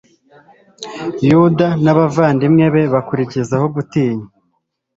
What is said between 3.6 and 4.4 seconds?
gutinywa